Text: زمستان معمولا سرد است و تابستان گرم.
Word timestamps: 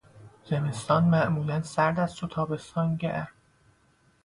زمستان 0.45 1.03
معمولا 1.03 1.61
سرد 1.63 1.99
است 1.99 2.23
و 2.23 2.27
تابستان 2.27 2.95
گرم. 2.95 3.27